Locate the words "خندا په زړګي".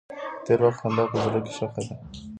0.81-1.41